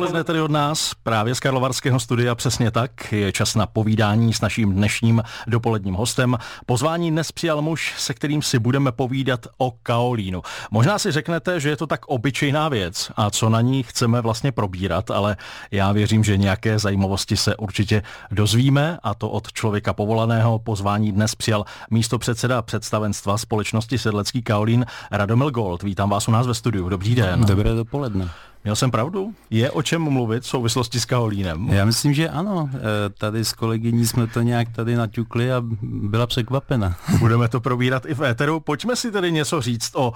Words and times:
dopoledne 0.00 0.24
tedy 0.24 0.40
od 0.40 0.50
nás, 0.50 0.92
právě 1.02 1.34
z 1.34 1.40
Karlovarského 1.40 2.00
studia 2.00 2.34
přesně 2.34 2.70
tak. 2.70 3.12
Je 3.12 3.32
čas 3.32 3.54
na 3.54 3.66
povídání 3.66 4.32
s 4.32 4.40
naším 4.40 4.72
dnešním 4.72 5.22
dopoledním 5.46 5.94
hostem. 5.94 6.36
Pozvání 6.66 7.10
dnes 7.10 7.32
přijal 7.32 7.62
muž, 7.62 7.94
se 7.98 8.14
kterým 8.14 8.42
si 8.42 8.58
budeme 8.58 8.92
povídat 8.92 9.46
o 9.58 9.72
kaolínu. 9.82 10.42
Možná 10.70 10.98
si 10.98 11.12
řeknete, 11.12 11.60
že 11.60 11.68
je 11.68 11.76
to 11.76 11.86
tak 11.86 12.06
obyčejná 12.06 12.68
věc 12.68 13.12
a 13.16 13.30
co 13.30 13.48
na 13.48 13.60
ní 13.60 13.82
chceme 13.82 14.20
vlastně 14.20 14.52
probírat, 14.52 15.10
ale 15.10 15.36
já 15.70 15.92
věřím, 15.92 16.24
že 16.24 16.36
nějaké 16.36 16.78
zajímavosti 16.78 17.36
se 17.36 17.56
určitě 17.56 18.02
dozvíme 18.30 18.98
a 19.02 19.14
to 19.14 19.30
od 19.30 19.52
člověka 19.52 19.92
povolaného. 19.92 20.58
Pozvání 20.58 21.12
dnes 21.12 21.34
přijal 21.34 21.64
místo 21.90 22.18
předseda 22.18 22.62
představenstva 22.62 23.38
společnosti 23.38 23.98
Sedlecký 23.98 24.42
kaolín 24.42 24.86
Radomil 25.10 25.50
Gold. 25.50 25.82
Vítám 25.82 26.10
vás 26.10 26.28
u 26.28 26.30
nás 26.30 26.46
ve 26.46 26.54
studiu. 26.54 26.88
Dobrý 26.88 27.14
den. 27.14 27.44
Dobré 27.44 27.74
dopoledne. 27.74 28.30
Měl 28.64 28.76
jsem 28.76 28.90
pravdu? 28.90 29.34
Je 29.50 29.70
o 29.70 29.82
čem 29.82 30.02
mluvit 30.02 30.42
v 30.42 30.46
souvislosti 30.46 31.00
s 31.00 31.04
Kaolínem? 31.04 31.68
Já 31.68 31.84
myslím, 31.84 32.14
že 32.14 32.28
ano. 32.28 32.70
E, 32.74 32.78
tady 33.10 33.44
s 33.44 33.52
kolegyní 33.52 34.06
jsme 34.06 34.26
to 34.26 34.42
nějak 34.42 34.68
tady 34.72 34.96
naťukli 34.96 35.52
a 35.52 35.62
byla 35.82 36.26
překvapena. 36.26 36.96
Budeme 37.18 37.48
to 37.48 37.60
probírat 37.60 38.06
i 38.06 38.14
v 38.14 38.22
éteru. 38.22 38.60
Pojďme 38.60 38.96
si 38.96 39.12
tedy 39.12 39.32
něco 39.32 39.60
říct 39.60 39.96
o 39.96 40.12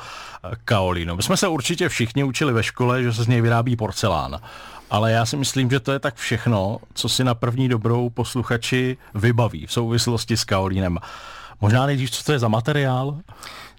kaolínu. 0.65 1.17
My 1.17 1.23
jsme 1.23 1.37
se 1.37 1.49
určitě 1.49 1.89
všichni 1.89 2.25
učili 2.25 2.53
ve 2.53 2.63
škole, 2.63 3.03
že 3.03 3.13
se 3.13 3.25
z 3.25 3.29
něj 3.29 3.41
vyrábí 3.41 3.77
porcelán. 3.77 4.41
Ale 4.91 5.13
já 5.13 5.27
si 5.27 5.37
myslím, 5.37 5.71
že 5.71 5.81
to 5.81 5.93
je 5.93 5.99
tak 5.99 6.15
všechno, 6.15 6.79
co 6.95 7.09
si 7.09 7.25
na 7.25 7.35
první 7.35 7.69
dobrou 7.69 8.11
posluchači 8.11 8.97
vybaví 9.15 9.67
v 9.67 9.73
souvislosti 9.73 10.37
s 10.37 10.45
kaolínem. 10.45 10.99
Možná 11.61 11.87
nejdřív, 11.87 12.11
co 12.11 12.25
to 12.25 12.33
je 12.33 12.39
za 12.39 12.49
materiál? 12.49 13.19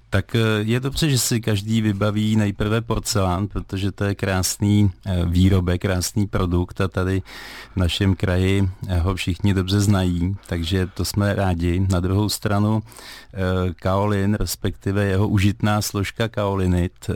Tak 0.09 0.35
eh, 0.35 0.39
je 0.59 0.79
dobře, 0.79 1.09
že 1.09 1.17
si 1.17 1.41
každý 1.41 1.81
vybaví 1.81 2.35
nejprve 2.35 2.81
porcelán, 2.81 3.47
protože 3.47 3.91
to 3.91 4.03
je 4.03 4.15
krásný 4.15 4.91
eh, 5.05 5.25
výrobek, 5.25 5.81
krásný 5.81 6.27
produkt 6.27 6.81
a 6.81 6.87
tady 6.87 7.21
v 7.73 7.77
našem 7.77 8.15
kraji 8.15 8.69
eh, 8.87 8.99
ho 8.99 9.15
všichni 9.15 9.53
dobře 9.53 9.79
znají, 9.79 10.35
takže 10.47 10.87
to 10.93 11.05
jsme 11.05 11.35
rádi. 11.35 11.87
Na 11.89 11.99
druhou 11.99 12.29
stranu 12.29 12.83
kaolin, 13.75 14.33
respektive 14.33 15.05
jeho 15.05 15.27
užitná 15.27 15.81
složka 15.81 16.27
kaolinit, 16.27 17.09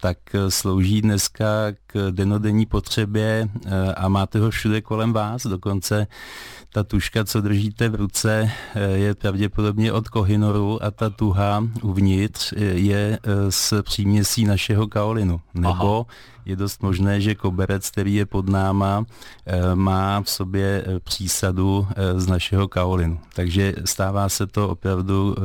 tak 0.00 0.18
slouží 0.48 1.02
dneska 1.02 1.46
k 1.92 2.10
denodenní 2.10 2.66
potřebě 2.66 3.48
a 3.96 4.08
máte 4.08 4.38
ho 4.38 4.50
všude 4.50 4.80
kolem 4.80 5.12
vás, 5.12 5.46
dokonce 5.46 6.06
ta 6.72 6.82
tuška, 6.82 7.24
co 7.24 7.40
držíte 7.40 7.88
v 7.88 7.94
ruce, 7.94 8.50
je 8.94 9.14
pravděpodobně 9.14 9.92
od 9.92 10.08
kohinoru 10.08 10.84
a 10.84 10.90
ta 10.90 11.10
tuha 11.10 11.64
uvnitř 11.82 12.52
je 12.56 13.18
z 13.48 13.72
příměsí 13.82 14.44
našeho 14.44 14.86
kaolinu. 14.86 15.40
Nebo 15.54 15.94
Aha. 15.94 16.04
je 16.44 16.56
dost 16.56 16.82
možné, 16.82 17.20
že 17.20 17.34
koberec, 17.34 17.90
který 17.90 18.14
je 18.14 18.26
pod 18.26 18.48
náma, 18.48 19.04
má 19.74 20.22
v 20.22 20.30
sobě 20.30 20.84
přísadu 21.04 21.86
z 22.16 22.26
našeho 22.26 22.68
kaolinu. 22.68 23.20
Takže 23.34 23.74
stává 23.84 24.28
se 24.28 24.46
to 24.46 24.68
opravdu 24.68 25.36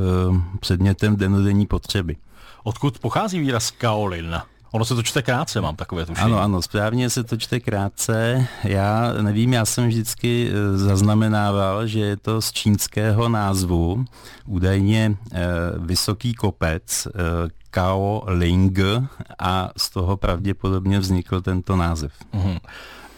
předmětem 0.60 1.16
denodenní 1.16 1.66
potřeby. 1.66 2.16
Odkud 2.64 2.98
pochází 2.98 3.40
výraz 3.40 3.70
kaolin? 3.70 4.40
Ono 4.72 4.84
se 4.84 4.94
to 4.94 5.02
čte 5.02 5.22
krátce, 5.22 5.60
mám 5.60 5.76
takové 5.76 6.06
tušení. 6.06 6.24
Ano, 6.24 6.40
ano, 6.40 6.62
správně 6.62 7.10
se 7.10 7.24
to 7.24 7.36
čte 7.36 7.60
krátce. 7.60 8.46
Já 8.64 9.12
nevím, 9.12 9.52
já 9.52 9.64
jsem 9.64 9.88
vždycky 9.88 10.50
eh, 10.50 10.78
zaznamenával, 10.78 11.86
že 11.86 12.00
je 12.00 12.16
to 12.16 12.42
z 12.42 12.52
čínského 12.52 13.28
názvu, 13.28 14.04
údajně 14.46 15.16
eh, 15.32 15.46
vysoký 15.78 16.34
kopec, 16.34 17.06
eh, 17.06 17.10
Kao 17.70 18.22
Ling 18.26 18.78
a 19.38 19.70
z 19.76 19.90
toho 19.90 20.16
pravděpodobně 20.16 20.98
vznikl 20.98 21.40
tento 21.40 21.76
název. 21.76 22.12
Mm-hmm. 22.34 22.58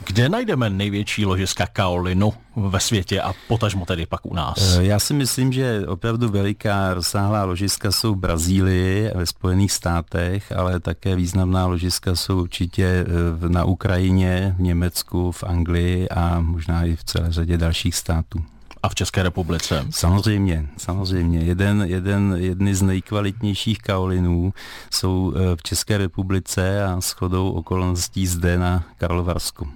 Kde 0.07 0.29
najdeme 0.29 0.71
největší 0.71 1.27
ložiska 1.27 1.67
kaolinu 1.67 2.33
ve 2.57 2.81
světě 2.81 3.21
a 3.21 3.33
potažmo 3.49 3.87
tedy 3.87 4.07
pak 4.07 4.27
u 4.27 4.35
nás? 4.35 4.77
Eh, 4.77 4.85
já 4.85 4.99
si 4.99 5.15
myslím, 5.15 5.53
že 5.53 5.87
opravdu 5.87 6.29
veliká 6.29 6.95
rozsáhlá 6.95 7.45
ložiska 7.45 7.93
jsou 7.93 8.15
v 8.15 8.19
Brazílii, 8.19 9.11
ve 9.15 9.27
Spojených 9.27 9.73
státech, 9.73 10.53
ale 10.53 10.81
také 10.81 11.17
významná 11.17 11.67
ložiska 11.67 12.17
jsou 12.17 12.41
určitě 12.41 12.87
eh, 12.87 13.49
na 13.49 13.65
Ukrajině, 13.65 14.55
v 14.59 14.63
Německu, 14.63 15.33
v 15.33 15.45
Anglii 15.45 16.09
a 16.09 16.41
možná 16.41 16.85
i 16.85 16.97
v 16.97 17.05
celé 17.05 17.33
řadě 17.33 17.59
dalších 17.59 17.95
států. 17.95 18.45
A 18.83 18.89
v 18.89 18.95
České 18.95 19.23
republice? 19.23 19.87
Samozřejmě, 19.91 20.69
samozřejmě. 20.77 21.41
Jeden, 21.41 21.83
jeden, 21.87 22.37
jedny 22.39 22.75
z 22.75 22.83
nejkvalitnějších 22.83 23.79
kaolinů 23.79 24.53
jsou 24.91 25.33
eh, 25.37 25.57
v 25.57 25.63
České 25.63 25.99
republice 25.99 26.85
a 26.85 27.01
shodou 27.01 27.51
okolností 27.51 28.27
zde 28.27 28.59
na 28.59 28.85
Karlovarsku. 28.99 29.69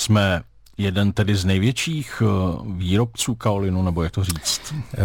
Jsme 0.00 0.42
jeden 0.78 1.12
tedy 1.12 1.36
z 1.36 1.44
největších 1.44 2.22
eh, 2.22 2.26
výrobců 2.66 3.34
kaolinu, 3.34 3.82
nebo 3.82 4.02
jak 4.02 4.12
to 4.12 4.24
říct? 4.24 4.74
Eh, 4.74 4.98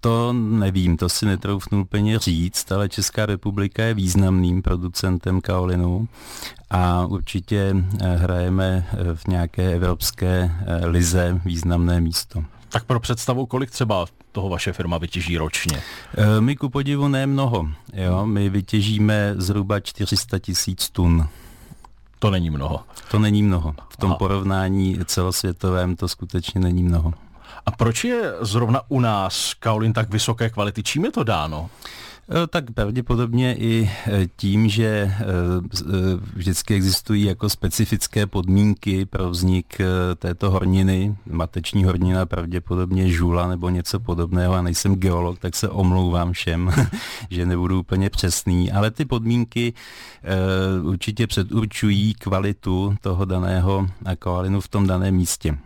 to 0.00 0.32
nevím, 0.32 0.96
to 0.96 1.08
si 1.08 1.26
netroufnu 1.26 1.80
úplně 1.80 2.18
říct, 2.18 2.72
ale 2.72 2.88
Česká 2.88 3.26
republika 3.26 3.82
je 3.84 3.94
významným 3.94 4.62
producentem 4.62 5.40
kaolinu 5.40 6.08
a 6.70 7.06
určitě 7.06 7.74
eh, 8.00 8.16
hrajeme 8.16 8.86
v 9.14 9.28
nějaké 9.28 9.72
evropské 9.72 10.50
lize 10.84 11.40
významné 11.44 12.00
místo. 12.00 12.44
Tak 12.68 12.84
pro 12.84 13.00
představu, 13.00 13.46
kolik 13.46 13.70
třeba 13.70 14.06
toho 14.32 14.48
vaše 14.48 14.72
firma 14.72 14.98
vytěží 14.98 15.38
ročně? 15.38 15.82
My 16.40 16.56
ku 16.56 16.68
podivu 16.68 17.08
ne 17.08 17.26
mnoho. 17.26 17.68
Jo? 17.92 18.26
My 18.26 18.48
vytěžíme 18.48 19.34
zhruba 19.36 19.80
400 19.80 20.38
tisíc 20.38 20.90
tun. 20.90 21.28
To 22.18 22.30
není 22.30 22.50
mnoho. 22.50 22.80
To 23.10 23.18
není 23.18 23.42
mnoho. 23.42 23.74
V 23.88 23.96
tom 23.96 24.10
Aha. 24.10 24.18
porovnání 24.18 24.98
celosvětovém 25.04 25.96
to 25.96 26.08
skutečně 26.08 26.60
není 26.60 26.82
mnoho. 26.82 27.14
A 27.66 27.70
proč 27.70 28.04
je 28.04 28.34
zrovna 28.40 28.82
u 28.88 29.00
nás 29.00 29.54
kaolin 29.54 29.92
tak 29.92 30.10
vysoké 30.10 30.50
kvality? 30.50 30.82
Čím 30.82 31.04
je 31.04 31.10
to 31.12 31.24
dáno? 31.24 31.70
Eh, 32.30 32.46
tak 32.46 32.70
pravděpodobně 32.70 33.54
i 33.54 33.90
eh, 34.06 34.26
tím, 34.36 34.68
že 34.68 34.86
eh, 34.86 35.24
vždycky 36.34 36.74
existují 36.74 37.24
jako 37.24 37.48
specifické 37.48 38.26
podmínky 38.26 39.06
pro 39.06 39.30
vznik 39.30 39.78
této 40.16 40.50
horniny, 40.50 41.16
mateční 41.30 41.84
hornina, 41.84 42.26
pravděpodobně 42.26 43.08
žula 43.08 43.48
nebo 43.48 43.68
něco 43.68 44.00
podobného 44.00 44.54
a 44.54 44.62
nejsem 44.62 44.96
geolog, 44.96 45.38
tak 45.38 45.56
se 45.56 45.68
omlouvám 45.68 46.32
všem, 46.32 46.72
že 47.30 47.46
nebudu 47.46 47.80
úplně 47.80 48.10
přesný, 48.10 48.72
ale 48.72 48.90
ty 48.90 49.04
podmínky 49.04 49.72
určitě 50.82 51.26
předurčují 51.26 52.14
kvalitu 52.14 52.94
toho 53.00 53.24
daného 53.24 53.88
koalinu 54.18 54.60
v 54.60 54.68
tom 54.68 54.86
daném 54.86 55.14
místě. 55.14 55.58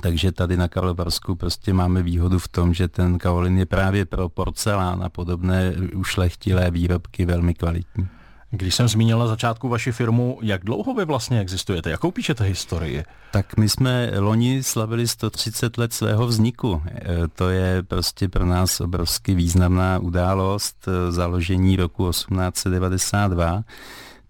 Takže 0.00 0.32
tady 0.32 0.56
na 0.56 0.68
Karlovarsku 0.68 1.34
prostě 1.34 1.72
máme 1.72 2.02
výhodu 2.02 2.38
v 2.38 2.48
tom, 2.48 2.74
že 2.74 2.88
ten 2.88 3.18
kaolin 3.18 3.58
je 3.58 3.66
právě 3.66 4.04
pro 4.04 4.28
porcelán 4.28 5.04
a 5.04 5.08
podobné 5.08 5.72
ušlechtilé 5.94 6.70
výrobky 6.70 7.24
velmi 7.24 7.54
kvalitní. 7.54 8.08
Když 8.56 8.74
jsem 8.74 8.88
zmínil 8.88 9.18
na 9.18 9.26
začátku 9.26 9.68
vaši 9.68 9.92
firmu, 9.92 10.38
jak 10.42 10.64
dlouho 10.64 10.94
vy 10.94 11.04
vlastně 11.04 11.40
existujete? 11.40 11.90
Jakou 11.90 12.10
píšete 12.10 12.44
historii? 12.44 13.04
Tak 13.30 13.56
my 13.56 13.68
jsme 13.68 14.10
loni 14.18 14.62
slavili 14.62 15.08
130 15.08 15.78
let 15.78 15.92
svého 15.92 16.26
vzniku. 16.26 16.82
E, 16.86 17.28
to 17.28 17.48
je 17.48 17.82
prostě 17.82 18.28
pro 18.28 18.46
nás 18.46 18.80
obrovsky 18.80 19.34
významná 19.34 19.98
událost 19.98 20.88
e, 20.88 21.12
založení 21.12 21.76
roku 21.76 22.10
1892 22.10 23.64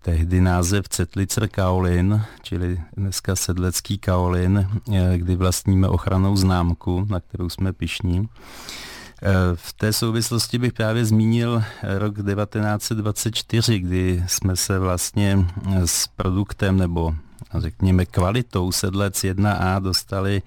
tehdy 0.04 0.40
název 0.40 0.88
Cetlicer 0.88 1.48
Kaolin, 1.48 2.22
čili 2.42 2.80
dneska 2.96 3.36
sedlecký 3.36 3.98
Kaolin, 3.98 4.68
eh, 4.92 5.18
kdy 5.18 5.36
vlastníme 5.36 5.88
ochranou 5.88 6.36
známku, 6.36 7.06
na 7.10 7.20
kterou 7.20 7.48
jsme 7.48 7.72
pišní. 7.72 8.28
Eh, 9.22 9.32
v 9.54 9.72
té 9.72 9.92
souvislosti 9.92 10.58
bych 10.58 10.72
právě 10.72 11.04
zmínil 11.04 11.64
rok 11.82 12.14
1924, 12.14 13.78
kdy 13.78 14.24
jsme 14.26 14.56
se 14.56 14.78
vlastně 14.78 15.46
s 15.84 16.06
produktem 16.06 16.76
nebo 16.76 17.14
řekněme 17.54 18.06
kvalitou 18.06 18.72
sedlec 18.72 19.14
1A 19.14 19.82
dostali 19.82 20.42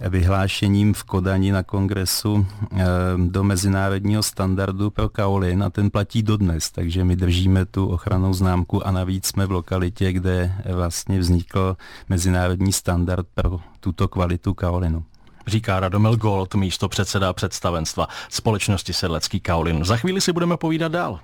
vyhlášením 0.00 0.94
v 0.94 1.04
Kodani 1.04 1.52
na 1.52 1.62
kongresu 1.62 2.46
eh, 2.72 2.84
do 3.16 3.44
mezinárodního 3.44 4.22
standardu 4.22 4.90
pro 4.90 5.08
kaolin 5.08 5.62
a 5.62 5.70
ten 5.70 5.90
platí 5.90 6.22
dodnes, 6.22 6.70
takže 6.70 7.04
my 7.04 7.16
držíme 7.16 7.64
tu 7.66 7.86
ochranou 7.86 8.34
známku 8.34 8.86
a 8.86 8.90
navíc 8.90 9.26
jsme 9.26 9.46
v 9.46 9.52
lokalitě, 9.52 10.12
kde 10.12 10.52
vlastně 10.72 11.18
vznikl 11.18 11.76
mezinárodní 12.08 12.72
standard 12.72 13.26
pro 13.34 13.60
tuto 13.80 14.08
kvalitu 14.08 14.54
kaolinu. 14.54 15.04
Říká 15.48 15.80
Radomil 15.80 16.16
Gold, 16.16 16.54
místo 16.54 16.88
předseda 16.88 17.32
představenstva 17.32 18.08
společnosti 18.28 18.92
Sedlecký 18.92 19.40
Kaolin. 19.40 19.84
Za 19.84 19.96
chvíli 19.96 20.20
si 20.20 20.32
budeme 20.32 20.56
povídat 20.56 20.92
dál. 20.92 21.20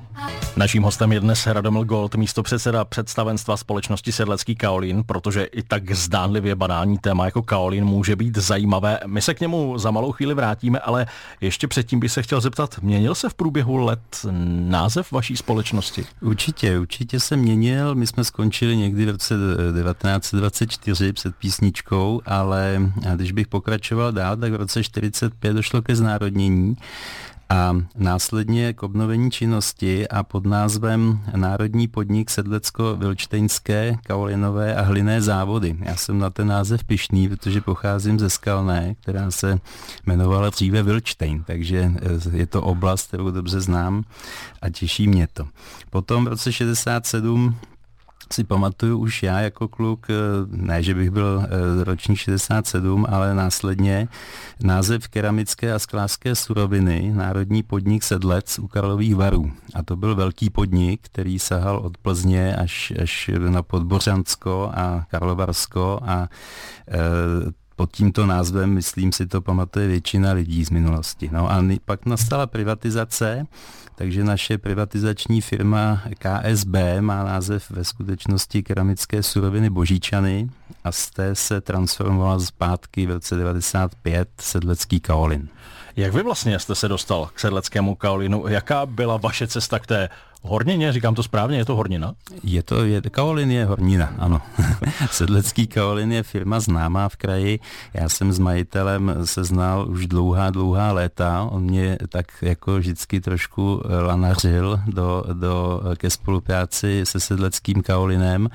Naším 0.57 0.83
hostem 0.83 1.13
je 1.13 1.21
dnes 1.21 1.47
Radomil 1.47 1.85
Gold, 1.85 2.15
místo 2.15 2.43
předseda 2.43 2.85
představenstva 2.85 3.57
společnosti 3.57 4.13
Sedlecký 4.13 4.55
Kaolin, 4.57 5.05
protože 5.05 5.45
i 5.45 5.63
tak 5.63 5.95
zdánlivě 5.95 6.55
banální 6.55 6.99
téma 6.99 7.25
jako 7.25 7.43
Kaolin 7.43 7.85
může 7.85 8.17
být 8.17 8.37
zajímavé. 8.37 8.99
My 9.07 9.23
se 9.23 9.35
k 9.35 9.41
němu 9.41 9.79
za 9.79 9.91
malou 9.91 10.13
chvíli 10.13 10.35
vrátíme, 10.35 10.79
ale 10.79 11.07
ještě 11.41 11.69
předtím 11.69 12.01
bych 12.01 12.13
se 12.13 12.23
chtěl 12.23 12.41
zeptat, 12.41 12.79
měnil 12.83 13.15
se 13.15 13.29
v 13.29 13.35
průběhu 13.35 13.77
let 13.77 14.01
název 14.69 15.13
vaší 15.13 15.37
společnosti? 15.37 16.05
Určitě, 16.21 16.79
určitě 16.79 17.21
se 17.21 17.37
měnil. 17.37 17.95
My 17.95 18.07
jsme 18.07 18.25
skončili 18.25 18.77
někdy 18.77 19.07
v 19.07 19.11
roce 19.11 19.35
1924 19.35 21.13
před 21.13 21.37
písničkou, 21.37 22.21
ale 22.27 22.91
když 23.15 23.33
bych 23.33 23.49
pokračoval 23.49 24.13
dál, 24.15 24.37
tak 24.37 24.53
v 24.53 24.57
roce 24.57 24.85
45 24.85 25.53
došlo 25.53 25.83
ke 25.83 25.97
znárodnění 25.97 26.77
a 27.49 27.77
následně 27.97 28.73
k 28.73 28.83
obnovení 28.83 29.31
činnosti 29.31 30.09
a 30.09 30.23
pod 30.23 30.47
názvem 30.47 31.21
Národní 31.37 31.89
podnik 31.89 32.31
Sedlecko-Vilčteňské 32.31 33.99
kaolinové 34.03 34.75
a 34.75 34.83
hlinné 34.83 35.23
závody. 35.23 35.77
Já 35.81 35.97
jsem 35.97 36.19
na 36.19 36.31
ten 36.31 36.47
název 36.47 36.85
pišný, 36.85 37.29
protože 37.29 37.61
pocházím 37.61 38.19
ze 38.19 38.31
Skalné, 38.31 38.95
která 39.01 39.31
se 39.31 39.59
jmenovala 40.07 40.51
dříve 40.51 40.83
Vilčteň, 40.83 41.43
takže 41.47 41.93
eh, 41.97 42.37
je 42.37 42.47
to 42.47 42.63
oblast, 42.63 43.09
kterou 43.09 43.31
dobře 43.31 43.61
znám 43.61 44.05
a 44.63 44.71
těší 44.71 45.09
mě 45.09 45.29
to. 45.33 45.47
Potom 45.91 46.25
v 46.25 46.29
roce 46.29 46.53
67 46.53 47.57
si 48.35 48.45
pamatuju 48.45 48.99
už 48.99 49.23
já 49.23 49.41
jako 49.41 49.69
kluk, 49.69 50.07
eh, 50.11 50.15
ne, 50.47 50.83
že 50.83 50.95
bych 50.95 51.11
byl 51.11 51.43
eh, 51.45 51.85
ročník 51.85 52.19
67, 52.19 53.07
ale 53.09 53.35
následně 53.35 54.09
název 54.63 55.09
keramické 55.09 55.73
a 55.73 55.79
sklářské 55.79 56.35
suroviny, 56.35 57.13
národní 57.15 57.63
podnik 57.63 58.03
Sedlec 58.03 58.59
u 58.59 58.69
Karlových 58.69 59.15
varů. 59.17 59.53
A 59.75 59.83
to 59.83 59.97
byl 59.97 60.15
velký 60.15 60.51
podnik, 60.51 61.01
který 61.03 61.39
sahal 61.39 61.77
od 61.79 61.99
Plzně 61.99 62.57
až, 62.57 62.93
až 63.03 63.31
na 63.39 63.63
Podbořansko 63.63 64.71
a 64.75 65.07
Karlovarsko 65.11 66.01
a 66.03 66.29
e, 66.89 66.99
pod 67.77 67.93
tímto 67.93 68.27
názvem, 68.27 68.71
myslím 68.71 69.13
si, 69.13 69.27
to 69.27 69.41
pamatuje 69.41 69.89
většina 69.89 70.33
lidí 70.33 70.65
z 70.65 70.71
minulosti. 70.71 71.31
No 71.33 71.51
a 71.51 71.65
pak 71.85 72.07
nastala 72.07 72.47
privatizace, 72.47 73.47
takže 73.95 74.25
naše 74.25 74.59
privatizační 74.59 75.41
firma 75.41 76.03
KSB 76.19 76.75
má 77.01 77.25
název 77.25 77.71
ve 77.71 77.85
skutečnosti 77.85 78.63
keramické 78.63 79.23
suroviny 79.23 79.71
Božíčany 79.71 80.51
a 80.85 80.93
z 80.93 81.11
té 81.11 81.35
se 81.35 81.61
transformovala 81.61 82.41
zpátky 82.41 83.07
v 83.07 83.11
roce 83.11 83.37
95 83.37 84.29
sedlecký 84.41 85.01
kaolin. 85.01 85.49
Jak 85.97 86.15
vy 86.15 86.23
vlastně 86.23 86.59
jste 86.59 86.75
se 86.75 86.89
dostal 86.89 87.31
k 87.35 87.41
sedleckému 87.41 87.95
kaolinu? 87.95 88.49
Jaká 88.49 88.87
byla 88.87 89.17
vaše 89.17 89.47
cesta 89.47 89.79
k 89.79 89.87
té 89.87 90.09
hornině? 90.45 90.93
Říkám 90.93 91.15
to 91.15 91.23
správně, 91.23 91.59
je 91.59 91.65
to 91.65 91.77
hornina? 91.77 92.15
Je 92.43 92.63
to, 92.63 92.85
je, 92.85 93.01
kaolin 93.01 93.51
je 93.51 93.65
hornina, 93.65 94.15
ano. 94.19 94.41
Sedlecký 95.11 95.67
kaolin 95.67 96.13
je 96.13 96.23
firma 96.23 96.61
známá 96.61 97.09
v 97.09 97.17
kraji. 97.17 97.61
Já 97.95 98.09
jsem 98.09 98.33
s 98.33 98.39
majitelem 98.39 99.15
se 99.25 99.45
znal 99.45 99.89
už 99.89 100.07
dlouhá, 100.07 100.51
dlouhá 100.51 100.93
léta. 100.93 101.49
On 101.51 101.63
mě 101.63 101.99
tak 102.09 102.27
jako 102.43 102.77
vždycky 102.77 103.21
trošku 103.21 103.83
lanařil 104.07 104.81
do, 104.87 105.25
do, 105.33 105.81
ke 105.97 106.11
spolupráci 106.11 107.01
se 107.05 107.21
sedleckým 107.21 107.83
kaolinem 107.83 108.49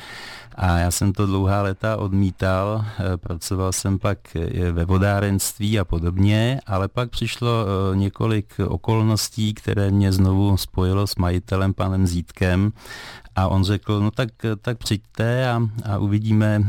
a 0.62 0.78
já 0.78 0.92
jsem 0.92 1.14
to 1.14 1.26
dlouhá 1.26 1.62
léta 1.62 1.98
odmítal, 1.98 2.86
pracoval 3.16 3.72
jsem 3.72 4.00
pak 4.00 4.36
eh, 4.36 4.72
ve 4.72 4.86
vodárenství 4.86 5.80
a 5.80 5.86
podobně, 5.86 6.60
ale 6.68 6.88
pak 6.88 7.10
přišlo 7.10 7.50
eh, 7.50 7.96
několik 7.98 8.54
okolností, 8.68 9.54
které 9.54 9.92
mě 9.92 10.12
znovu 10.12 10.58
spojilo 10.58 11.08
s 11.08 11.16
majitelem 11.16 11.74
panem 11.80 12.08
Zítkem 12.08 12.72
a 13.36 13.48
on 13.48 13.64
řekl, 13.64 14.00
no 14.00 14.12
tak, 14.12 14.30
tak 14.62 14.78
přijďte 14.78 15.50
a, 15.50 15.62
a 15.86 15.98
uvidíme, 15.98 16.62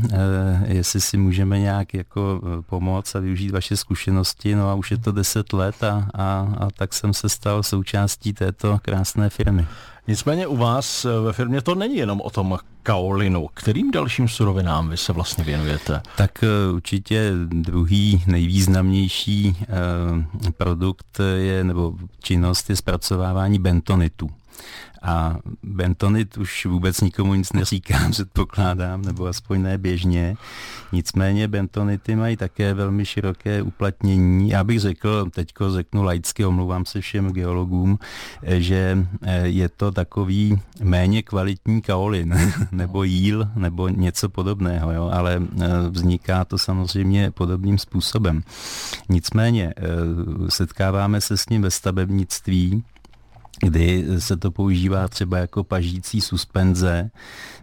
jestli 0.67 1.01
si 1.01 1.17
můžeme 1.17 1.59
nějak 1.59 1.93
jako 1.93 2.41
pomoct 2.69 3.15
a 3.15 3.19
využít 3.19 3.51
vaše 3.51 3.77
zkušenosti. 3.77 4.55
No 4.55 4.69
a 4.69 4.73
už 4.73 4.91
je 4.91 4.97
to 4.97 5.11
deset 5.11 5.53
let 5.53 5.83
a, 5.83 6.07
a, 6.13 6.53
a 6.59 6.67
tak 6.77 6.93
jsem 6.93 7.13
se 7.13 7.29
stal 7.29 7.63
součástí 7.63 8.33
této 8.33 8.79
krásné 8.81 9.29
firmy. 9.29 9.67
Nicméně 10.07 10.47
u 10.47 10.57
vás 10.57 11.05
eh, 11.05 11.19
ve 11.19 11.33
firmě 11.33 11.61
to 11.61 11.75
není 11.75 11.95
jenom 11.97 12.21
o 12.21 12.29
tom 12.29 12.57
kaolinu. 12.83 13.47
Kterým 13.53 13.91
dalším 13.91 14.27
surovinám 14.27 14.89
vy 14.89 14.97
se 14.97 15.13
vlastně 15.13 15.43
věnujete? 15.43 16.01
Tak 16.17 16.43
eh, 16.43 16.71
určitě 16.73 17.31
druhý 17.47 18.23
nejvýznamnější 18.27 19.57
eh, 19.61 20.51
produkt 20.51 21.19
je, 21.37 21.63
nebo 21.63 21.93
činnost 22.19 22.69
je 22.69 22.75
zpracovávání 22.75 23.59
bentonitu. 23.59 24.29
A 25.01 25.37
bentonit 25.63 26.37
už 26.37 26.65
vůbec 26.65 27.01
nikomu 27.01 27.33
nic 27.33 27.53
neříká, 27.53 27.97
předpokládám, 28.11 29.01
nebo 29.01 29.25
aspoň 29.25 29.61
ne 29.61 29.77
běžně. 29.77 30.35
Nicméně 30.91 31.47
bentonity 31.47 32.15
mají 32.15 32.37
také 32.37 32.73
velmi 32.73 33.05
široké 33.05 33.61
uplatnění. 33.61 34.49
Já 34.49 34.63
bych 34.63 34.79
řekl, 34.79 35.29
teďko 35.29 35.71
řeknu 35.71 36.03
laicky, 36.03 36.45
omlouvám 36.45 36.85
se 36.85 37.01
všem 37.01 37.31
geologům, 37.31 37.99
že 38.47 39.07
eh, 39.21 39.47
je 39.47 39.69
to 39.69 39.91
takový 39.91 40.61
méně 40.83 41.23
kvalitní 41.23 41.81
kaolin, 41.81 42.39
nebo 42.71 43.03
jíl, 43.03 43.47
nebo 43.55 43.87
něco 43.87 44.29
podobného, 44.29 44.91
jo? 44.91 45.09
ale 45.13 45.41
eh, 45.41 45.67
vzniká 45.89 46.45
to 46.45 46.57
samozřejmě 46.57 47.31
podobným 47.31 47.77
způsobem. 47.77 48.43
Nicméně 49.09 49.73
eh, 49.77 49.81
setkáváme 50.49 51.21
se 51.21 51.37
s 51.37 51.49
ním 51.49 51.61
ve 51.61 51.71
stavebnictví, 51.71 52.83
kdy 53.61 54.05
se 54.19 54.37
to 54.37 54.51
používá 54.51 55.07
třeba 55.07 55.37
jako 55.37 55.63
pažící 55.63 56.21
suspenze, 56.21 57.11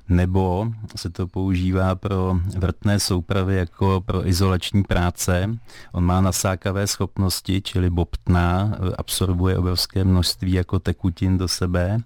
nebo 0.09 0.73
se 0.97 1.11
to 1.11 1.27
používá 1.27 1.95
pro 1.95 2.41
vrtné 2.57 3.01
soupravy 3.01 3.57
jako 3.57 4.03
pro 4.07 4.29
izolační 4.29 4.83
práce. 4.83 5.59
On 5.93 6.05
má 6.05 6.21
nasákavé 6.21 6.87
schopnosti, 6.87 7.63
čili 7.63 7.91
bobtná, 7.91 8.79
absorbuje 8.99 9.59
obrovské 9.59 10.05
množství 10.05 10.53
jako 10.53 10.79
tekutin 10.79 11.39
do 11.39 11.49
sebe 11.49 11.99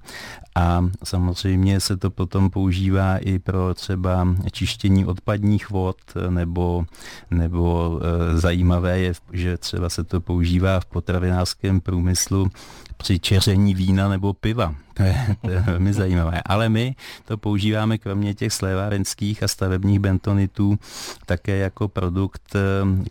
a 0.54 0.88
samozřejmě 1.04 1.80
se 1.80 1.96
to 1.96 2.10
potom 2.10 2.50
používá 2.50 3.16
i 3.16 3.38
pro 3.38 3.74
třeba 3.74 4.28
čištění 4.52 5.06
odpadních 5.06 5.70
vod, 5.70 5.96
nebo, 6.28 6.84
nebo 7.30 8.00
e, 8.02 8.38
zajímavé 8.38 8.98
je, 8.98 9.12
že 9.32 9.58
třeba 9.58 9.88
se 9.88 10.04
to 10.04 10.20
používá 10.20 10.80
v 10.80 10.86
potravinářském 10.86 11.80
průmyslu 11.80 12.50
při 12.96 13.18
čeření 13.18 13.74
vína 13.82 14.08
nebo 14.08 14.32
piva. 14.32 14.74
To 14.94 15.02
je, 15.02 15.36
to 15.40 15.50
je 15.50 15.60
velmi 15.60 15.92
zajímavé. 16.02 16.42
Ale 16.46 16.68
my 16.68 16.94
to 17.24 17.38
používáme 17.38 17.98
kromě 17.98 18.34
těch 18.34 18.52
slévárenských 18.52 19.42
a 19.42 19.48
stavebních 19.48 19.98
bentonitů 19.98 20.78
také 21.26 21.56
jako 21.56 21.88
produkt, 21.88 22.42
eh, 22.54 22.60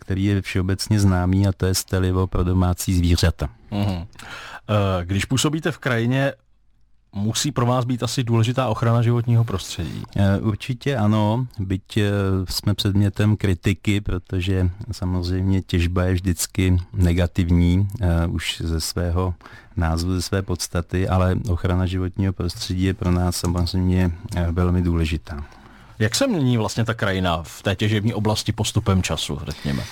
který 0.00 0.24
je 0.24 0.42
všeobecně 0.42 1.00
známý 1.00 1.46
a 1.48 1.52
to 1.52 1.66
je 1.66 1.74
stelivo 1.74 2.26
pro 2.26 2.44
domácí 2.44 2.94
zvířata. 2.94 3.48
Uhum. 3.70 4.06
Když 5.04 5.24
působíte 5.24 5.72
v 5.72 5.78
krajině, 5.78 6.32
musí 7.12 7.52
pro 7.52 7.66
vás 7.66 7.84
být 7.84 8.02
asi 8.02 8.24
důležitá 8.24 8.68
ochrana 8.68 9.02
životního 9.02 9.44
prostředí. 9.44 10.02
Eh, 10.16 10.38
určitě 10.38 10.96
ano, 10.96 11.46
byť 11.58 11.98
jsme 12.48 12.74
předmětem 12.74 13.36
kritiky, 13.36 14.00
protože 14.00 14.70
samozřejmě 14.92 15.62
těžba 15.62 16.04
je 16.04 16.14
vždycky 16.14 16.78
negativní 16.92 17.88
už 18.28 18.62
ze 18.64 18.80
svého 18.80 19.34
názvu 19.76 20.14
ze 20.14 20.22
své 20.22 20.42
podstaty, 20.42 21.08
ale 21.08 21.36
ochrana 21.48 21.86
životního 21.86 22.32
prostředí 22.32 22.84
je 22.84 22.94
pro 22.94 23.10
nás 23.10 23.36
samozřejmě 23.36 24.12
eh, 24.36 24.46
velmi 24.50 24.82
důležitá. 24.82 25.44
Jak 25.98 26.14
se 26.14 26.26
mění 26.26 26.56
vlastně 26.56 26.84
ta 26.84 26.94
krajina 26.94 27.42
v 27.42 27.62
té 27.62 27.76
těžební 27.76 28.14
oblasti 28.14 28.52
postupem 28.52 29.02
času, 29.02 29.38
řekněme? 29.46 29.82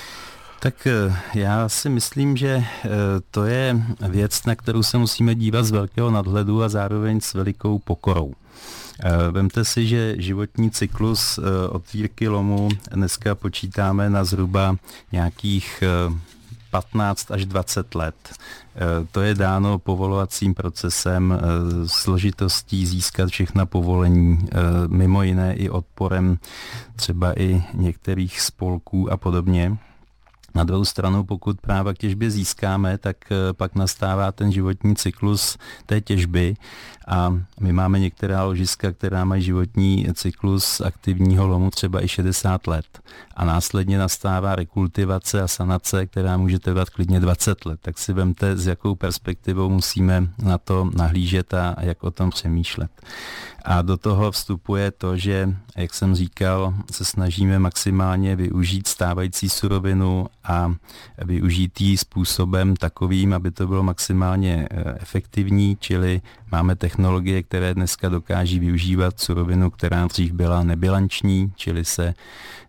Tak 0.62 0.86
eh, 0.86 1.16
já 1.34 1.68
si 1.68 1.88
myslím, 1.88 2.36
že 2.36 2.48
eh, 2.84 2.88
to 3.30 3.44
je 3.44 3.82
věc, 4.08 4.44
na 4.44 4.54
kterou 4.54 4.82
se 4.82 4.98
musíme 4.98 5.34
dívat 5.34 5.62
z 5.62 5.70
velkého 5.70 6.10
nadhledu 6.10 6.62
a 6.62 6.68
zároveň 6.68 7.20
s 7.20 7.34
velikou 7.34 7.78
pokorou. 7.78 8.34
Vemte 9.30 9.64
si, 9.64 9.86
že 9.86 10.14
životní 10.18 10.70
cyklus 10.70 11.40
otvírky 11.68 12.28
lomu 12.28 12.68
dneska 12.92 13.34
počítáme 13.34 14.10
na 14.10 14.24
zhruba 14.24 14.76
nějakých 15.12 15.82
15 16.70 17.30
až 17.30 17.46
20 17.46 17.94
let. 17.94 18.14
To 19.12 19.20
je 19.20 19.34
dáno 19.34 19.78
povolovacím 19.78 20.54
procesem, 20.54 21.40
složitostí 21.86 22.86
získat 22.86 23.28
všechna 23.28 23.66
povolení, 23.66 24.48
mimo 24.86 25.22
jiné 25.22 25.54
i 25.54 25.70
odporem 25.70 26.38
třeba 26.96 27.40
i 27.40 27.62
některých 27.74 28.40
spolků 28.40 29.12
a 29.12 29.16
podobně. 29.16 29.78
Na 30.54 30.64
druhou 30.64 30.84
stranu, 30.84 31.24
pokud 31.24 31.60
práva 31.60 31.94
k 31.94 31.98
těžbě 31.98 32.30
získáme, 32.30 32.98
tak 32.98 33.16
eh, 33.32 33.52
pak 33.52 33.74
nastává 33.74 34.32
ten 34.32 34.52
životní 34.52 34.96
cyklus 34.96 35.58
té 35.86 36.00
těžby 36.00 36.56
a 37.08 37.36
my 37.60 37.72
máme 37.72 37.98
některá 37.98 38.44
ložiska, 38.44 38.92
která 38.92 39.24
mají 39.24 39.42
životní 39.42 40.06
cyklus 40.14 40.80
aktivního 40.80 41.46
lomu 41.46 41.70
třeba 41.70 42.04
i 42.04 42.08
60 42.08 42.66
let 42.66 43.00
a 43.36 43.44
následně 43.44 43.98
nastává 43.98 44.56
rekultivace 44.56 45.42
a 45.42 45.48
sanace, 45.48 46.06
která 46.06 46.36
může 46.36 46.58
trvat 46.58 46.90
klidně 46.90 47.20
20 47.20 47.64
let. 47.64 47.80
Tak 47.82 47.98
si 47.98 48.12
vemte, 48.12 48.56
s 48.56 48.66
jakou 48.66 48.94
perspektivou 48.94 49.68
musíme 49.68 50.28
na 50.42 50.58
to 50.58 50.90
nahlížet 50.96 51.54
a 51.54 51.76
jak 51.80 52.04
o 52.04 52.10
tom 52.10 52.30
přemýšlet. 52.30 52.90
A 53.64 53.82
do 53.82 53.96
toho 53.96 54.30
vstupuje 54.30 54.90
to, 54.90 55.16
že, 55.16 55.54
jak 55.76 55.94
jsem 55.94 56.14
říkal, 56.14 56.74
se 56.90 57.04
snažíme 57.04 57.58
maximálně 57.58 58.36
využít 58.36 58.86
stávající 58.86 59.48
surovinu 59.48 60.26
a 60.44 60.74
využít 61.18 61.80
ji 61.80 61.96
způsobem 61.96 62.76
takovým, 62.76 63.32
aby 63.32 63.50
to 63.50 63.66
bylo 63.66 63.82
maximálně 63.82 64.68
eh, 64.70 64.94
efektivní, 65.00 65.76
čili 65.80 66.20
máme 66.52 66.76
technologie, 66.76 67.42
které 67.42 67.74
dneska 67.74 68.08
dokáží 68.08 68.58
využívat 68.58 69.20
surovinu, 69.20 69.70
která 69.70 70.06
dřív 70.06 70.32
byla 70.32 70.62
nebilanční, 70.62 71.52
čili 71.56 71.84
se 71.84 72.14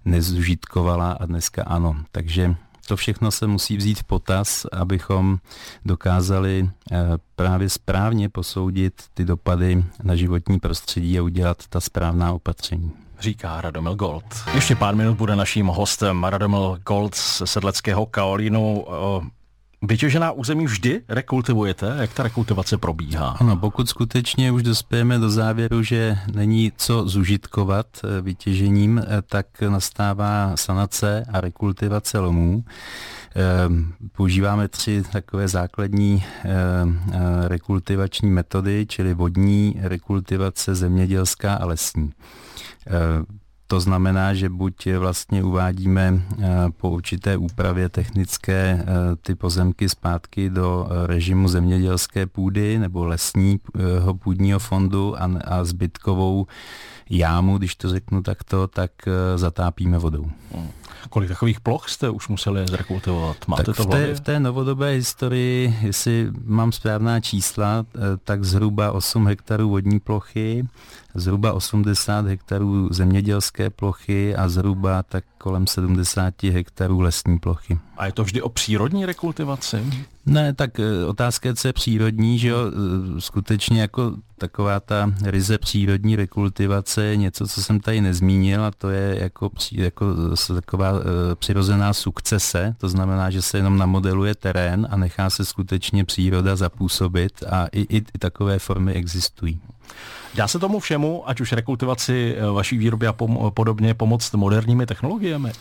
nezužitkovala 0.05 1.11
a 1.11 1.25
dneska 1.25 1.63
ano. 1.63 1.95
Takže 2.11 2.55
to 2.91 2.95
všechno 2.97 3.31
se 3.31 3.47
musí 3.47 3.77
vzít 3.77 3.99
v 3.99 4.03
potaz, 4.03 4.65
abychom 4.71 5.37
dokázali 5.85 6.69
eh, 6.91 6.97
právě 7.35 7.69
správně 7.69 8.29
posoudit 8.29 8.93
ty 9.13 9.25
dopady 9.25 9.83
na 10.03 10.15
životní 10.15 10.59
prostředí 10.59 11.19
a 11.19 11.23
udělat 11.23 11.57
ta 11.69 11.79
správná 11.79 12.33
opatření 12.33 12.91
říká 13.19 13.61
Radomil 13.61 13.95
Gold. 13.95 14.23
Ještě 14.53 14.75
pár 14.75 14.95
minut 14.95 15.17
bude 15.17 15.35
naším 15.35 15.67
hostem 15.67 16.23
Radomil 16.23 16.79
Gold 16.85 17.15
z 17.15 17.41
sedleckého 17.45 18.05
Kaolínu. 18.05 18.85
Vytěžená 19.83 20.31
území 20.31 20.65
vždy 20.65 21.01
rekultivujete? 21.07 21.95
Jak 21.99 22.13
ta 22.13 22.23
rekultivace 22.23 22.77
probíhá? 22.77 23.29
Ano, 23.29 23.57
pokud 23.57 23.89
skutečně 23.89 24.51
už 24.51 24.63
dospějeme 24.63 25.19
do 25.19 25.29
závěru, 25.29 25.83
že 25.83 26.17
není 26.33 26.71
co 26.77 27.07
zužitkovat 27.07 27.87
eh, 28.03 28.21
vytěžením, 28.21 28.97
eh, 28.99 29.21
tak 29.21 29.61
nastává 29.61 30.51
sanace 30.55 31.23
a 31.33 31.41
rekultivace 31.41 32.19
lomů. 32.19 32.63
Ehm, 33.35 33.93
používáme 34.11 34.67
tři 34.67 35.03
takové 35.11 35.47
základní 35.47 36.23
ehm, 36.43 36.99
eh, 37.11 37.47
rekultivační 37.47 38.29
metody, 38.31 38.85
čili 38.89 39.13
vodní, 39.13 39.75
rekultivace, 39.81 40.75
zemědělská 40.75 41.53
a 41.53 41.65
lesní. 41.65 42.13
To 43.71 43.79
znamená, 43.79 44.33
že 44.33 44.49
buď 44.49 44.87
vlastně 44.99 45.43
uvádíme 45.43 46.13
eh, 46.13 46.47
po 46.77 46.89
určité 46.89 47.37
úpravě 47.37 47.89
technické 47.89 48.83
eh, 48.83 48.85
ty 49.15 49.35
pozemky 49.35 49.89
zpátky 49.89 50.49
do 50.49 50.87
eh, 50.87 51.07
režimu 51.07 51.47
zemědělské 51.47 52.27
půdy 52.27 52.79
nebo 52.79 53.05
lesního 53.05 53.59
půdního 54.23 54.59
fondu 54.59 55.21
a, 55.21 55.31
a 55.45 55.63
zbytkovou 55.63 56.47
jámu, 57.09 57.57
když 57.57 57.75
to 57.75 57.89
řeknu 57.89 58.21
takto, 58.21 58.67
tak 58.67 58.91
zatápíme 59.35 59.97
vodou. 59.97 60.25
Hmm. 60.55 60.67
Kolik 61.09 61.29
takových 61.29 61.59
ploch 61.59 61.89
jste 61.89 62.09
už 62.09 62.27
museli 62.27 62.67
zrekultivovat? 62.67 63.37
Máte 63.47 63.63
tak 63.63 63.75
to 63.75 63.83
v 63.83 63.85
té, 63.85 64.13
v 64.15 64.19
té 64.19 64.39
novodobé 64.39 64.91
historii, 64.91 65.77
jestli 65.81 66.31
mám 66.45 66.71
správná 66.71 67.19
čísla, 67.19 67.85
tak 68.23 68.43
zhruba 68.43 68.91
8 68.91 69.27
hektarů 69.27 69.69
vodní 69.69 69.99
plochy, 69.99 70.67
zhruba 71.15 71.53
80 71.53 72.25
hektarů 72.25 72.93
zemědělské 72.93 73.69
plochy 73.69 74.35
a 74.35 74.49
zhruba 74.49 75.03
tak 75.03 75.23
kolem 75.41 75.67
70 75.67 76.43
hektarů 76.43 76.99
lesní 76.99 77.39
plochy. 77.39 77.79
A 77.97 78.05
je 78.05 78.11
to 78.11 78.23
vždy 78.23 78.41
o 78.41 78.49
přírodní 78.49 79.05
rekultivaci? 79.05 79.85
Ne, 80.25 80.53
tak 80.53 80.79
e, 80.79 81.05
otázka 81.05 81.49
je, 81.49 81.55
co 81.55 81.67
je 81.67 81.73
přírodní, 81.73 82.39
že 82.39 82.47
jo, 82.47 82.57
e, 82.57 83.21
skutečně 83.21 83.81
jako 83.81 84.13
taková 84.37 84.79
ta 84.79 85.13
ryze 85.23 85.57
přírodní 85.57 86.15
rekultivace 86.15 87.03
je 87.03 87.17
něco, 87.17 87.47
co 87.47 87.63
jsem 87.63 87.79
tady 87.79 88.01
nezmínil 88.01 88.65
a 88.65 88.71
to 88.71 88.89
je 88.89 89.19
jako, 89.19 89.49
jako 89.71 90.05
taková 90.53 90.89
e, 90.89 91.35
přirozená 91.35 91.93
sukcese, 91.93 92.75
to 92.77 92.89
znamená, 92.89 93.29
že 93.29 93.41
se 93.41 93.57
jenom 93.57 93.77
namodeluje 93.77 94.35
terén 94.35 94.87
a 94.91 94.97
nechá 94.97 95.29
se 95.29 95.45
skutečně 95.45 96.05
příroda 96.05 96.55
zapůsobit 96.55 97.43
a 97.49 97.67
i, 97.67 97.81
i, 97.81 97.97
i 97.97 98.17
takové 98.19 98.59
formy 98.59 98.93
existují. 98.93 99.61
Dá 100.35 100.47
se 100.47 100.59
tomu 100.59 100.79
všemu, 100.79 101.29
ať 101.29 101.41
už 101.41 101.51
rekultivaci 101.51 102.35
eh, 102.37 102.45
vaší 102.51 102.77
výroby 102.77 103.07
a 103.07 103.13
pom- 103.13 103.51
podobně, 103.51 103.93
pomoct 103.93 104.33
moderními 104.33 104.85
technologiemi? 104.85 105.51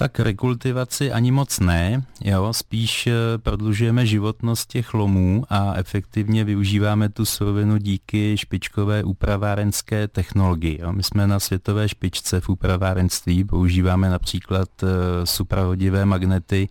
Tak 0.00 0.20
rekultivaci 0.20 1.12
ani 1.12 1.28
moc 1.32 1.60
ne, 1.60 2.02
jo, 2.24 2.52
spíš 2.52 3.06
eh, 3.06 3.12
prodlužujeme 3.38 4.06
životnost 4.06 4.68
těch 4.68 4.94
lomů 4.94 5.44
a 5.50 5.74
efektivně 5.76 6.44
využíváme 6.44 7.08
tu 7.08 7.24
surovinu 7.24 7.76
díky 7.76 8.36
špičkové 8.36 9.04
upravárenské 9.04 10.08
technologii. 10.08 10.80
Jo. 10.80 10.92
My 10.92 11.02
jsme 11.02 11.26
na 11.26 11.40
světové 11.40 11.88
špičce 11.88 12.40
v 12.40 12.48
upravárenství, 12.48 13.44
používáme 13.44 14.10
například 14.10 14.68
uh, 14.82 14.88
supravodivé 15.24 16.04
magnety, 16.04 16.68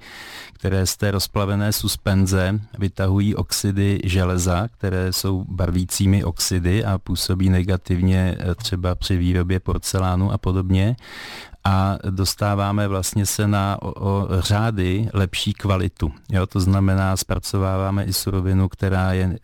které 0.53 0.86
z 0.86 0.98
té 0.98 1.12
rozplavené 1.12 1.74
suspenze 1.74 2.59
vytahují 2.79 3.36
oxidy 3.36 4.00
železa, 4.03 4.67
které 4.67 5.13
jsou 5.13 5.45
barvícími 5.50 6.24
oxidy 6.24 6.86
a 6.86 6.98
působí 6.98 7.50
negativně 7.50 8.38
třeba 8.55 8.95
při 8.95 9.17
výrobě 9.17 9.59
porcelánu 9.59 10.31
a 10.31 10.38
podobně 10.38 10.95
a 11.63 11.97
dostáváme 12.09 12.87
vlastně 12.87 13.25
se 13.25 13.47
na 13.47 13.81
o, 13.81 13.91
o 13.91 14.27
řády 14.41 15.09
lepší 15.13 15.53
kvalitu. 15.53 16.13
Jo, 16.31 16.47
to 16.47 16.59
znamená, 16.59 17.17
zpracováváme 17.17 18.03
i 18.03 18.13
surovinu, 18.13 18.69
která 18.69 19.13
je 19.13 19.23
e, 19.23 19.37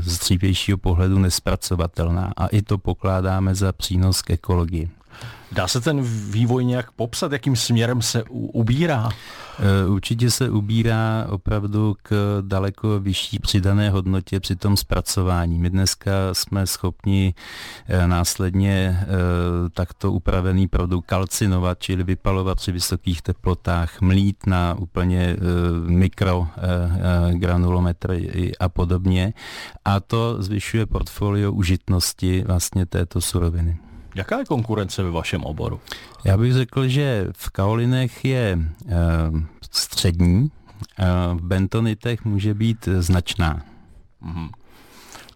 z 0.00 0.18
dřívějšího 0.18 0.78
pohledu 0.78 1.18
nespracovatelná 1.18 2.32
a 2.36 2.46
i 2.46 2.62
to 2.62 2.78
pokládáme 2.78 3.54
za 3.54 3.72
přínos 3.72 4.22
k 4.22 4.30
ekologii. 4.30 4.90
Dá 5.52 5.68
se 5.68 5.80
ten 5.80 6.00
vývoj 6.30 6.64
nějak 6.64 6.90
popsat, 6.90 7.32
jakým 7.32 7.56
směrem 7.56 8.02
se 8.02 8.22
ubírá? 8.30 9.08
E, 9.58 9.86
určitě 9.86 10.30
se 10.30 10.50
ubírá 10.50 11.26
opravdu 11.28 11.96
k 12.02 12.38
daleko 12.40 13.00
vyšší 13.00 13.38
přidané 13.38 13.90
hodnotě 13.90 14.40
při 14.40 14.56
tom 14.56 14.76
zpracování. 14.76 15.58
My 15.58 15.70
dneska 15.70 16.10
jsme 16.32 16.66
schopni 16.66 17.34
e, 17.88 18.06
následně 18.06 18.72
e, 18.72 19.06
takto 19.70 20.12
upravený 20.12 20.68
produkt 20.68 21.06
kalcinovat, 21.06 21.80
čili 21.80 22.04
vypalovat 22.04 22.56
při 22.56 22.72
vysokých 22.72 23.22
teplotách, 23.22 24.00
mlít 24.00 24.46
na 24.46 24.74
úplně 24.78 25.36
mikrogranulometry 25.86 28.52
a 28.60 28.68
podobně. 28.68 29.32
A 29.84 30.00
to 30.00 30.42
zvyšuje 30.42 30.86
portfolio 30.86 31.52
užitnosti 31.52 32.44
vlastně 32.46 32.86
této 32.86 33.20
suroviny. 33.20 33.89
Jaká 34.14 34.38
je 34.38 34.44
konkurence 34.44 35.02
ve 35.02 35.10
vašem 35.10 35.44
oboru? 35.44 35.80
Já 36.24 36.36
bych 36.36 36.52
řekl, 36.52 36.88
že 36.88 37.26
v 37.32 37.50
kaolinech 37.50 38.24
je 38.24 38.58
e, 38.88 38.96
střední, 39.70 40.50
e, 40.98 41.04
v 41.34 41.40
bentonitech 41.42 42.24
může 42.24 42.54
být 42.54 42.88
značná. 42.98 43.62
Mm-hmm. 44.22 44.50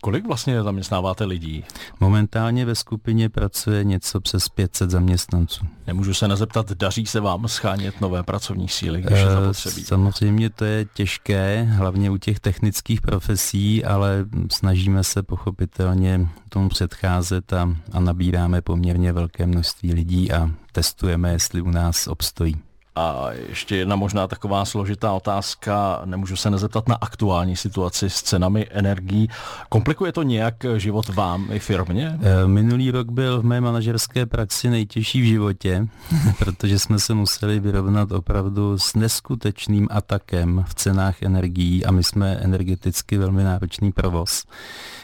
Kolik 0.04 0.26
vlastně 0.26 0.62
zaměstnáváte 0.62 1.24
lidí? 1.24 1.64
Momentálně 2.00 2.64
ve 2.64 2.74
skupině 2.74 3.28
pracuje 3.28 3.84
něco 3.84 4.20
přes 4.20 4.48
500 4.48 4.90
zaměstnanců. 4.90 5.64
Nemůžu 5.86 6.14
se 6.14 6.28
nezeptat, 6.28 6.72
daří 6.72 7.06
se 7.06 7.20
vám 7.20 7.48
schánět 7.48 8.00
nové 8.00 8.22
pracovní 8.22 8.68
síly, 8.68 9.02
když 9.02 9.18
je 9.18 9.26
eh, 9.26 9.30
zapotřebí? 9.30 9.84
Samozřejmě 9.84 10.50
to 10.50 10.64
je 10.64 10.86
těžké, 10.94 11.62
hlavně 11.62 12.10
u 12.10 12.16
těch 12.16 12.40
technických 12.40 13.00
profesí, 13.00 13.84
ale 13.84 14.24
snažíme 14.50 15.04
se 15.04 15.22
pochopitelně 15.22 16.28
tomu 16.48 16.68
předcházet 16.68 17.52
a, 17.52 17.76
a 17.92 18.00
nabíráme 18.00 18.62
poměrně 18.62 19.12
velké 19.12 19.46
množství 19.46 19.94
lidí 19.94 20.32
a 20.32 20.50
testujeme, 20.72 21.32
jestli 21.32 21.60
u 21.60 21.70
nás 21.70 22.06
obstojí. 22.06 22.56
A 22.96 23.32
ještě 23.48 23.76
jedna 23.76 23.96
možná 23.96 24.26
taková 24.26 24.64
složitá 24.64 25.12
otázka, 25.12 26.02
nemůžu 26.04 26.36
se 26.36 26.50
nezeptat 26.50 26.88
na 26.88 26.94
aktuální 26.94 27.56
situaci 27.56 28.10
s 28.10 28.22
cenami 28.22 28.66
energií. 28.70 29.28
Komplikuje 29.68 30.12
to 30.12 30.22
nějak 30.22 30.54
život 30.76 31.08
vám 31.08 31.48
i 31.52 31.58
firmě? 31.58 32.18
Eh, 32.20 32.46
minulý 32.46 32.90
rok 32.90 33.10
byl 33.10 33.40
v 33.40 33.44
mé 33.44 33.60
manažerské 33.60 34.26
praxi 34.26 34.70
nejtěžší 34.70 35.20
v 35.20 35.24
životě, 35.24 35.86
protože 36.38 36.78
jsme 36.78 36.98
se 36.98 37.14
museli 37.14 37.60
vyrovnat 37.60 38.12
opravdu 38.12 38.78
s 38.78 38.94
neskutečným 38.94 39.88
atakem 39.90 40.64
v 40.68 40.74
cenách 40.74 41.22
energií 41.22 41.84
a 41.84 41.90
my 41.90 42.04
jsme 42.04 42.30
energeticky 42.32 43.18
velmi 43.18 43.44
náročný 43.44 43.92
provoz. 43.92 44.44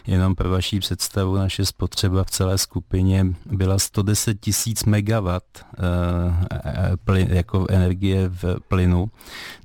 Jenom 0.07 0.35
pro 0.35 0.51
vaší 0.51 0.81
představu, 0.81 1.37
naše 1.37 1.67
spotřeba 1.67 2.25
v 2.25 2.31
celé 2.31 2.59
skupině 2.59 3.27
byla 3.47 3.79
110 3.79 4.41
tisíc 4.41 4.85
megawatt 4.85 5.45
uh, 5.79 5.85
plyn, 7.05 7.29
jako 7.31 7.67
energie 7.81 8.29
v 8.29 8.57
plynu. 8.69 9.11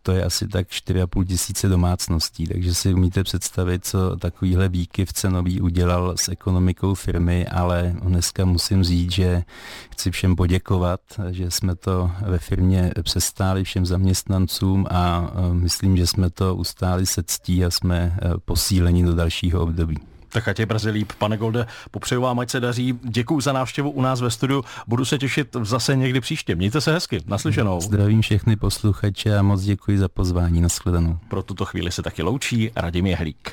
To 0.04 0.12
je 0.12 0.24
asi 0.24 0.48
tak 0.48 0.68
4,5 0.68 1.26
tisíce 1.26 1.68
domácností, 1.68 2.48
takže 2.48 2.74
si 2.74 2.94
umíte 2.94 3.24
představit, 3.24 3.86
co 3.86 4.16
takovýhle 4.16 4.70
výkyv 4.70 5.14
cenový 5.14 5.62
udělal 5.62 6.18
s 6.18 6.30
ekonomikou 6.30 6.94
firmy, 6.94 7.48
ale 7.48 7.96
dneska 8.02 8.46
musím 8.46 8.84
říct, 8.84 9.12
že 9.12 9.44
chci 9.90 10.12
všem 10.12 10.36
poděkovat, 10.36 11.00
že 11.32 11.52
jsme 11.52 11.76
to 11.76 12.12
ve 12.22 12.40
firmě 12.40 12.92
přestáli 13.04 13.64
všem 13.64 13.86
zaměstnancům 13.86 14.86
a 14.92 15.32
myslím, 15.52 15.98
že 15.98 16.08
jsme 16.08 16.30
to 16.30 16.56
ustáli 16.56 17.06
se 17.06 17.24
ctí 17.24 17.66
a 17.66 17.72
jsme 17.72 18.18
posíleni 18.46 19.04
do 19.04 19.16
dalšího 19.16 19.62
období. 19.62 20.15
Tak 20.30 20.48
ať 20.48 20.60
je 20.60 20.66
brzy 20.66 20.90
líp. 20.90 21.12
Pane 21.18 21.38
Golde, 21.38 21.68
popřeju 21.92 22.22
vám, 22.22 22.40
ať 22.40 22.50
se 22.50 22.60
daří. 22.60 23.00
Děkuji 23.04 23.42
za 23.42 23.54
návštěvu 23.54 23.92
u 23.92 24.02
nás 24.02 24.22
ve 24.22 24.32
studiu. 24.32 24.64
Budu 24.88 25.06
se 25.06 25.18
těšit 25.18 25.56
zase 25.62 25.96
někdy 25.96 26.22
příště. 26.22 26.56
Mějte 26.56 26.82
se 26.82 26.94
hezky. 26.94 27.20
Naslyšenou. 27.28 27.82
Zdravím 27.82 28.22
všechny 28.22 28.56
posluchače 28.56 29.38
a 29.38 29.42
moc 29.42 29.62
děkuji 29.62 29.98
za 29.98 30.08
pozvání. 30.08 30.62
Naschledanou. 30.62 31.18
Pro 31.28 31.44
tuto 31.44 31.66
chvíli 31.66 31.92
se 31.92 32.02
taky 32.02 32.24
loučí 32.24 32.72
Radim 32.76 33.06
Jehlík. 33.06 33.52